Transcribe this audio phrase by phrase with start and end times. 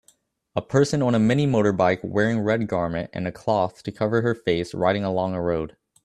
[0.55, 4.33] A person on a mini motorbike wearing red garment and a cloth to cover her
[4.33, 5.77] face riding along a road